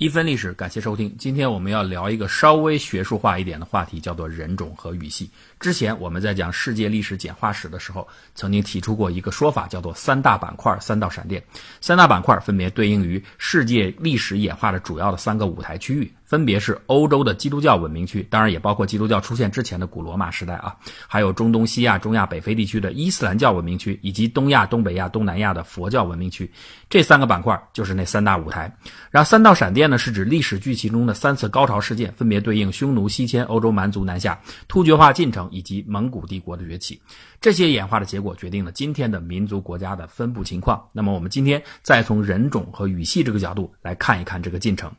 [0.00, 1.14] 一分历史，感谢收听。
[1.18, 5.30] 今天我们要聊一个稍微学术化一点的话题，叫做人种和语系。
[5.60, 11.44] 之前我们在讲世界历史简化史的时候，曾经提出过一个说法，叫做三大板块、三道闪电。
[11.82, 16.10] 三大板块分别对应于世界历史演化的主要的三个舞台区域。
[16.30, 20.76] 分别是欧洲的基督教文明区，当然也包括基督教出现之前的古罗马时代啊，
[21.08, 26.48] 还有中东西亚、中亚、北非地区的伊斯兰教文明区，以及东亚、东北亚、东南亚的佛教文明区。
[26.88, 28.72] 这三个板块就是那三大舞台。
[29.10, 37.02] 然后三道闪电呢，是指历史剧情中的三次高潮事件，分别对应匈奴西迁、欧洲蛮族南下、突厥化进程以及蒙古帝国的崛起。
[37.40, 40.80] 这些演化的结果决定了今天的民族国家的分布情况。
[40.92, 44.92] 那么我们今天再从人种和语系这个角度来看一看这个进程。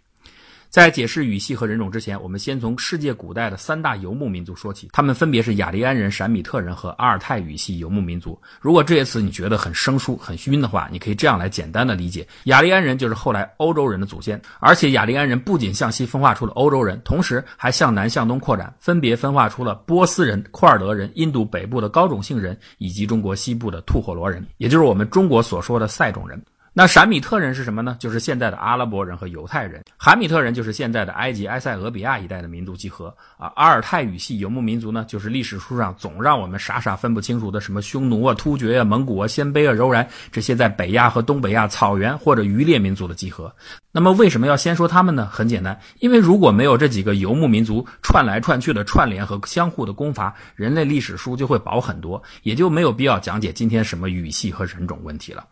[0.71, 8.41] 在解释语系和人种之前，我们先从世界古代的三大游牧民族说起，他们分别是雅利安人、闪米特人和阿尔泰语系游牧民族。
[8.61, 26.41] 如果这些词你觉得很生疏、很晕的话，你可以这样来简单的理解：雅利安人就是后来欧洲人的祖先，而且雅利安人不仅向西分化出了欧洲人，同时还向南向东扩展，分别分化出了波斯人、库尔德人、印度北部的高种姓人以及中国西部的吐火罗人，也就是我们中国所说的塞种人。
[26.73, 27.97] 那闪米特人是什么呢？
[27.99, 29.83] 就是现在的阿拉伯人和犹太人。
[29.97, 33.51] 韩米特人就是现在的埃及埃塞俄比亚一带的民族集合啊。
[33.57, 43.53] 阿尔泰语系游牧民族呢，就是历史书上总让我们傻傻分不清楚的什么匈奴啊、突厥啊、蒙古啊、鲜卑啊、柔然这些在北亚和东北亚草原或者渔猎民族的集合。
[43.91, 45.27] 那么为什么要先说他们呢？
[45.29, 55.43] 很简单，因为如果没有这几个游牧民族串来串去的串联和相互的攻伐，人类历史书就会薄很多，也就没有必要讲解今天什么语系和人种问题了。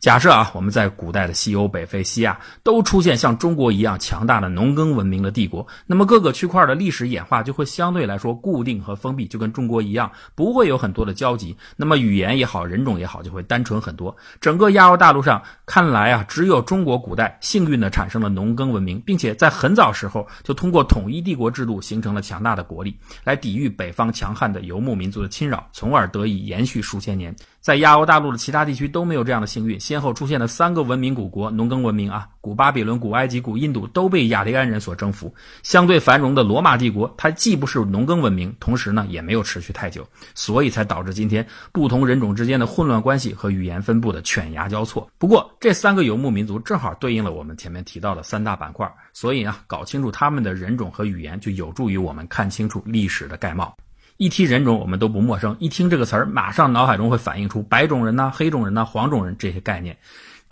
[0.00, 11.56] 假设啊，我们在古代的西欧、北非、西亚都出现像中国一样强大的农耕文明的帝国，那么各个区块的历史演化就会相对来说固定和封闭，就跟中国一样，不会有很多的交集。
[11.76, 14.16] 那么语言也好，人种也好，就会单纯很多。
[14.40, 27.32] 整个亚欧大陆上，看来啊，只有中国古代幸运的产生了农耕文明，并且在很早时候就通过统一帝国制度形成了强大的国力，来抵御北方强悍的游牧民族的侵扰，从而得以延续数千年。
[27.60, 35.32] 在亚欧大陆的其他地区都没有这样的幸运，先后出现了三个文明古国，农耕文明啊，古巴比伦、古埃及、古印度都被雅利安人所征服。
[35.62, 45.06] 相对繁荣的罗马帝国，它既不是农耕文明，同时呢也没有持续太久，所以才导致今天不同人种之间的混乱关系和语言分布的犬牙交错。
[45.18, 53.76] 不过这三个游牧民族正好对应了我们前面提到的三大板块，所以啊，搞清楚他们的人种和语言，就有助于我们看清楚历史的概貌。
[54.22, 55.56] 一提人种，我们都不陌生。
[55.58, 59.96] 一听这个词儿，马上脑海中会反映出白种人呐、黑种人呐、黄种人这些概念。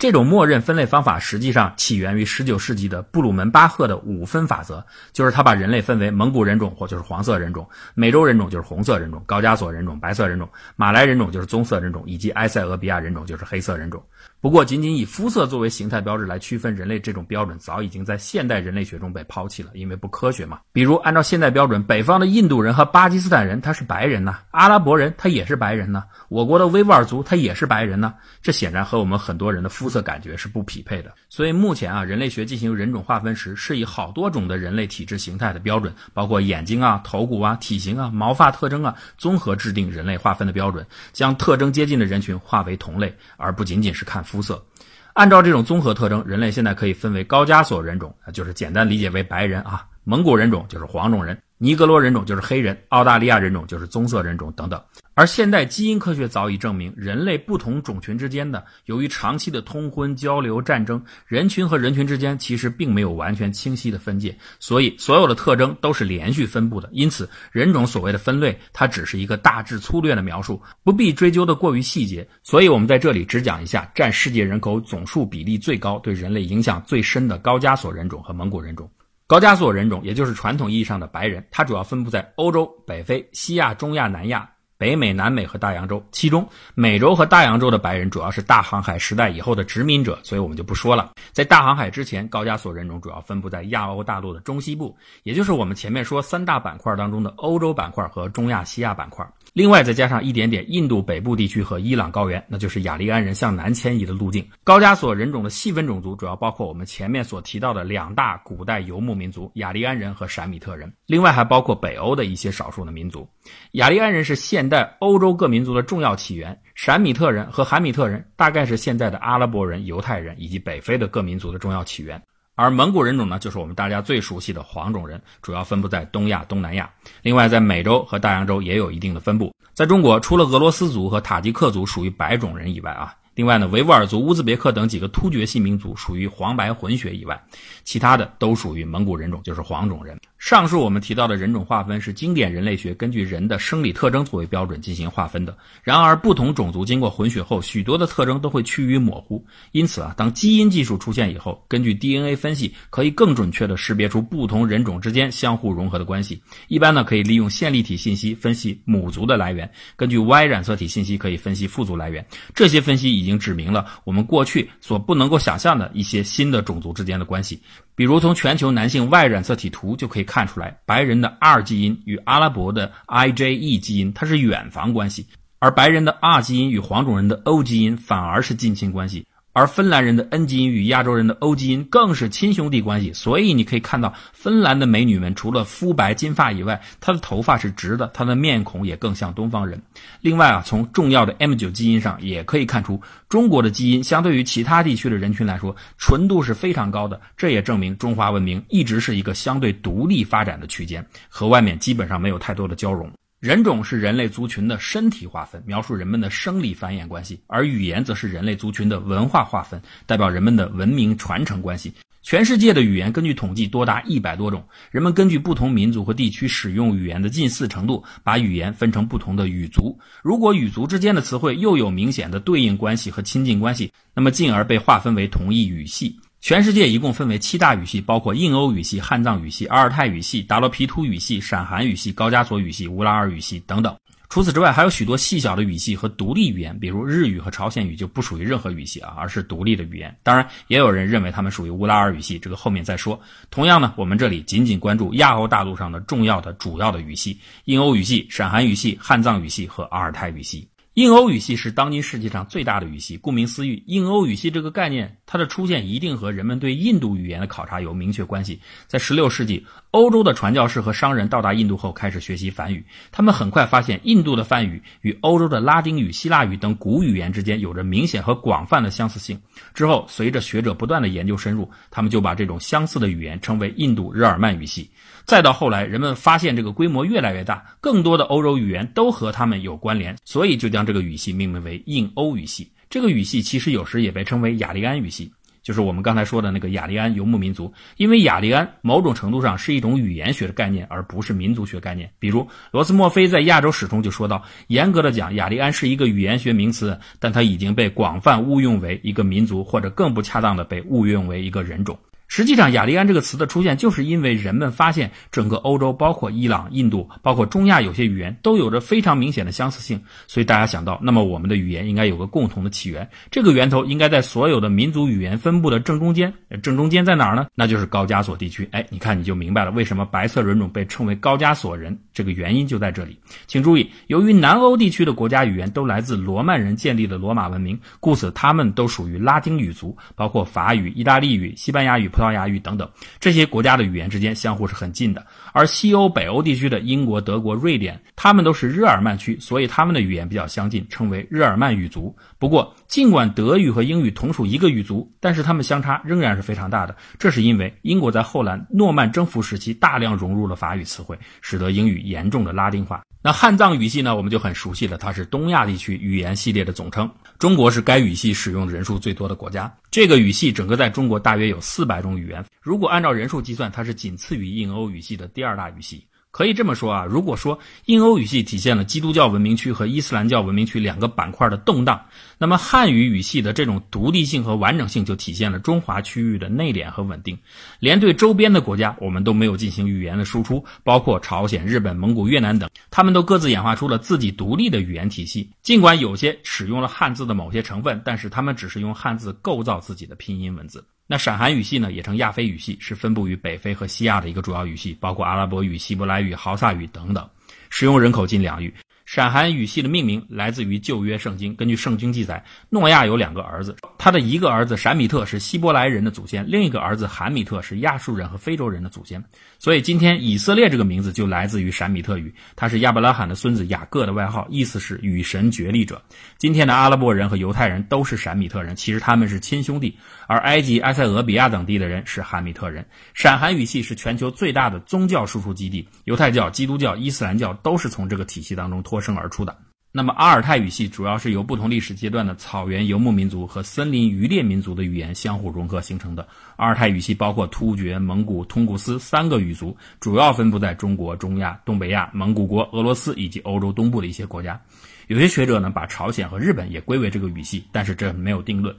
[0.01, 14.01] 这种默认分类方法实际上起源于19世纪的布鲁门巴赫的五分法则，就是他把人类分为蒙古人种或就是黄色人种，美洲人种就是红色人种，高加索人种白色人种，马来人种就是棕色人种，以及埃塞俄比亚人种就是黑色人种。
[14.39, 20.61] 不过，仅仅以肤色作为形态标志来区分人类，这种标准早已经在现代人类学中被抛弃了，因为不科学嘛。
[20.73, 31.13] 比如，按照现代标准，北方的印度人和巴基斯坦人他是白人呐，阿拉伯人他也是白人呐，我国的维吾尔族他也是白人呐，这显然和我们很多人的肤色感觉是不匹配的。
[31.29, 44.21] 所以，目前啊，人类学进行人种划分时，是以好多种的人类体质形态的标准，包括眼睛啊、头骨啊、体型啊、毛发特征啊，综合制定人类划分的标准，将特征接近的人群划为同类，而不仅仅是看。
[44.31, 44.63] 肤色，
[45.11, 51.37] 按照这种综合特征，人类现在可以分为高加索人种，就是简单理解为白人啊；蒙古人种就是黄种人。
[51.57, 54.81] 尼格罗人种就是黑人，澳大利亚人种就是棕色人种等等。
[55.21, 66.89] 而现代基因科学早已证明，人类不同种群之间的由于长期的通婚、交流、战争，人群和人群之间其实并没有完全清晰的分界，所以所有的特征都是连续分布的。
[66.91, 72.27] 因此，人种所谓的分类，它只是一个大致粗略的描述，不必追究的过于细节。
[72.41, 78.89] 所以我们在这里只讲一下占世界人口总数比例最高、对人类影响最深的高加索人种和蒙古人种。
[79.27, 84.49] 高加索人种，也就是传统意义上的白人，它主要分布在欧洲、北非、西亚、中亚、南亚。
[84.81, 86.43] 北美、南美和大洋洲，其中
[86.73, 91.11] 美洲和大洋洲的白人主要是大航海时代以后的殖民者，所以我们就不说了。
[91.31, 99.23] 在大航海之前，高加索人种主要分布在亚欧大陆的中西部，也就是我们前面说三大板块当中的欧洲板块和中亚西亚板块。
[99.53, 104.43] 另外再加上一点点印度北部地区和伊朗高原，那就是雅利安人向南迁移的路径。
[104.63, 113.27] 高加索人种的细分种族主要包括我们前面所提到的两大古代游牧民族——雅利安人和闪米特人，另外还包括北欧的一些少数的民族。
[113.73, 122.19] 雅利安人是现代欧洲各民族的重要起源，闪米特人和韩米特人大概是现在的阿拉伯人、犹太人以及北非的各民族的重要起源。
[122.55, 126.89] 而蒙古人种呢，就是我们大家最熟悉的黄种人，主要分布在东亚、东南亚。
[127.21, 129.53] 另外，在美洲和大洋洲也有一定的分布。
[129.73, 137.41] 在中国，除了俄罗斯族和塔吉克族属于白种人以外啊，另外呢，维吾尔族、乌兹别克等几个突厥系民族属于黄白混血以外，
[137.83, 140.19] 其他的都属于蒙古人种，就是黄种人。
[140.41, 145.55] 上述我们提到的人种划分是经典人类学根据人的生理特征作为标准进行划分的。
[145.83, 149.45] 然而，不同种族经过混血后，许多的特征都会趋于模糊。
[149.71, 156.41] 因此啊，当基因技术出现以后，根据 DNA 分析，可以更准确地识别出不同人种之间相互融合的关系。
[156.69, 162.25] 一般呢，可以利用线粒体信息分析母族的来源，根据 Y 染色体信息可以分析父族来源。
[162.55, 167.61] 这些分析已经指明了我们过去所不能够想象的一些新的种族之间的关系。
[167.93, 175.27] 比如，从全球男性 Y 染色体图就可以看出来，白人的 R 基因与阿拉伯的 IJE 基因它是远房关系，
[175.59, 179.27] 而白人的 R 基因与黄种人的 O 基因反而是近亲关系。
[179.53, 189.81] 而芬兰人的 N 基因与亚洲人的 O 基因更是亲兄弟关系，所以你可以看到芬兰的美女们除了肤白金发以外，她的头发是直的，她的面孔也更像东方人。
[190.21, 197.19] 另外啊，从重要的 M9 基因上也可以看出，中国的基因相对于其他地区的人群来说，纯度是非常高的。
[197.35, 203.11] 这也证明中华文明一直是一个相对独立发展的区间，和外面基本上没有太多的交融。
[203.41, 211.91] 人种是人类族群的身体划分，描述人们的生理繁衍关系；而语言则是人类族群的文化划分，代表人们的文明传承关系。
[212.21, 219.97] 全世界的语言根据统计多达一百多种，人们根据不同民族和地区使用语言的近似程度，把语言分成不同的语族。
[220.21, 226.15] 如果语族之间的词汇又有明显的对应关系和亲近关系，那么进而被划分为同一语系。
[226.41, 233.95] 全世界一共分为七大语系，包括印欧语系、汉藏语系、阿尔泰语系、达罗毗荼语系、闪韩语系、高加索语系、乌拉尔语系等等。
[234.27, 240.17] 除此之外，还有许多细小的语系和独立语言，比如日语和朝鲜语就不属于任何语系啊，而是独立的语言。
[240.23, 243.21] 当然，也有人认为它们属于乌拉尔语系，这个后面再说。
[243.51, 250.67] 同样呢，我们这里仅仅关注亚欧大陆上的重要的、主要的语系：印欧语系、闪韩语系、汉藏语系和阿尔泰语系。
[250.95, 253.15] 印欧语系是当今世界上最大的语系。
[253.15, 258.59] 顾名思义，印欧语系这个概念，它的出现一定和人们对印度语言的考察有明确关系。
[258.87, 262.85] 在16世纪，欧洲的传教士和商人到达印度后，开始学习梵语。
[263.09, 269.39] 他们很快发现，印度的梵语与欧洲的拉丁语、希腊语等古语言之间有着明显和广泛的相似性。
[269.73, 274.89] 之后，随着学者不断的研究深入，他们就把这种相似的语言称为印度日耳曼语系。
[275.31, 282.69] 再到后来，人们发现这个规模越来越大，更多的欧洲语言都和他们有关联，所以就将这个语系命名为印欧语系。
[282.89, 285.31] 这个语系其实有时也被称为雅利安语系，
[285.63, 287.73] 就是我们刚才说的那个雅利安游牧民族。
[287.95, 292.11] 因为雅利安某种程度上是一种语言学的概念，而不是民族学概念。
[292.19, 301.97] 比如罗斯墨菲在《亚洲史》中就说到，严格的讲，雅利安是一个语言学名词，但它已经被广泛误用为一个民族，或者更不恰当的被误用为一个人种。
[302.33, 310.01] 实际上，雅利安这个词的出现，就是因为人们发现整个欧洲，包括伊朗、印度，包括中亚，有些语言都有着非常明显的相似性。
[310.27, 316.33] 所以大家想到，那么我们的语言应该有个共同的起源，这个源头应该在所有的民族语言分布的正中间。
[316.63, 317.47] 正中间在哪儿呢？
[317.53, 318.65] 那就是高加索地区。
[318.71, 323.19] 哎，你看你就明白了，为什么白色人种被称为高加索人，这个原因就在这里。
[323.45, 332.09] 请注意，由于南欧地区的国家语言都来自罗曼人建立的罗马文明，故此他们都属于拉丁语族，包括法语、意大利语、西班牙语。
[332.21, 332.87] 葡萄牙语等等，
[333.19, 335.25] 这些国家的语言之间相互是很近的。
[335.53, 342.15] 而西欧、北欧地区的英国、德国、瑞典，他们都是日耳曼区，所以他们的语言比较相近，称为日耳曼语族。
[342.37, 346.95] 不过，尽管德语和英语同属一个语族，但是他们相差仍然是非常大的。
[347.17, 353.01] 这是因为英国在后来诺曼征服时期大量融入了法语词汇，使得英语严重的拉丁化。
[353.23, 357.09] 那汉藏语系呢，我们就很熟悉了，它是东亚地区语言系列的总称。
[357.41, 359.75] 中国是该语系使用人数最多的国家。
[359.89, 366.05] 这个语系整个在中国大约有四百种语言，如果按照人数计算，它是仅次于印欧语系的第二大语系。
[366.31, 372.05] 可以这么说啊，如果说印欧语系体现了基督教文明区和伊斯兰教文明区两个板块的动荡，
[372.37, 377.37] 那么汉语语系的这种独立性和完整性就体现了中华区域的内敛和稳定。
[377.79, 385.51] 连对周边的国家，我们都没有进行语言的输出，包括朝鲜、日本、蒙古、越南等，他们都各自演化出了自己独立的语言体系。
[385.61, 390.85] 尽管有些使用了汉字的某些成分，但是他们只是用汉字构造自己的拼音文字。
[391.11, 397.29] 那闪韩语系呢，也称亚非语系，是分布于北非和西亚的一个主要语系，包括阿拉伯语、希伯来语、豪萨语等等，
[397.69, 398.71] 使用人口近两亿。
[399.11, 401.53] 闪韩语系的命名来自于旧约圣经。
[401.57, 409.21] 根据圣经记载，诺亚有两个儿子，他的一个儿子闪米特是希伯来人的祖先，另一个儿子韩米特是亚述人和非洲人的祖先。
[409.59, 416.01] 所以今天以色列这个名字就来自于闪米特语，他是亚伯拉罕的孙子雅各的外号，意思是与神决力者。
[416.37, 419.93] 今天的阿拉伯人和犹太人都是闪米特人，其实他们是亲兄弟。
[420.25, 422.85] 而埃及、埃塞俄比亚等地的人是韩米特人。
[423.13, 429.00] 闪韩语系是全球最大的宗教输出基地，犹太教、基督教、伊斯兰教都是从这个体系当中脱。
[429.01, 429.57] 生而出的。
[429.93, 436.25] 那么阿尔泰语系主要是由不同历史阶段的草原游牧民族和森林渔猎民族的语言相互融合形成的。
[436.55, 444.61] 阿尔泰语系包括突厥、蒙古、通古斯三个语族，主要分布在中国、中亚、东北亚、蒙古国、俄罗斯以及欧洲东部的一些国家。
[445.07, 448.73] 有些学者呢把朝鲜和日本也归为这个语系，但是这没有定论。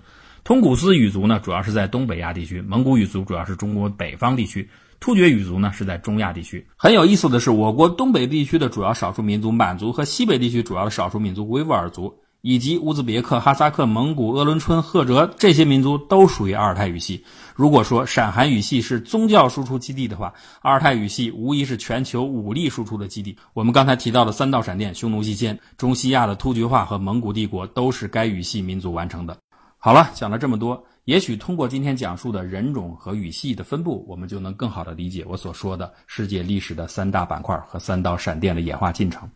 [0.45, 4.67] 通古斯语族呢主要是在东北亚地区，蒙古语族主要是中国北方地区。
[5.03, 6.65] 突厥语族呢是在中亚地区。
[6.77, 17.25] 很有意思的是，我国东北地区的主要少数民族满族和西北地区主要的少数民族维吾尔族，以及乌兹别克、哈萨克、蒙古、鄂伦春、赫哲这些民族都属于阿尔泰语系。
[17.57, 23.37] 如果说陕韩语系是宗教输出基地的话，阿尔泰语系无疑是全球武力输出的基地。
[23.55, 29.37] 我们刚才提到的三道闪电、匈奴西迁、中西亚的突厥化和蒙古帝国，都是该语系民族完成的。
[29.79, 30.85] 好了，讲了这么多。
[31.05, 39.29] 也许通过今天讲述的人种和语系的分布，我们就能更好的理解我所说的世界历史的三大板块和三道闪电的演化进程。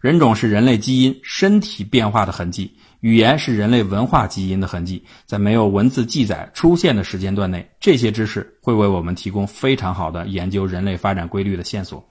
[0.00, 5.04] 人种是人类基因身体变化的痕迹，语言是人类文化基因的痕迹。
[5.26, 12.08] 在没有文字记载出现的时间段内，这些知识会为我们提供非常好的研究人类发展规律的线索。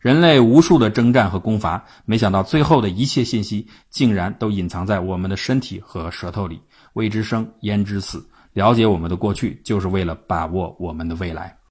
[0.00, 6.58] 人类无数的征战和攻伐，没想到最后的一切信息竟然都隐藏在我们的身体和舌头里。
[6.94, 8.26] 未知生，焉知死？
[8.56, 11.56] 了解我们的过去，就是为了把握我们的未来。